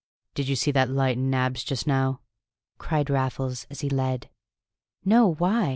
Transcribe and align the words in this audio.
"Did 0.33 0.47
you 0.47 0.55
see 0.55 0.71
that 0.71 0.89
light 0.89 1.15
in 1.15 1.29
Nab's 1.29 1.63
just 1.63 1.85
now?" 1.85 2.21
cried 2.79 3.07
Raffles 3.11 3.67
as 3.69 3.81
he 3.81 3.89
led. 3.91 4.31
"No; 5.05 5.33
why?" 5.35 5.69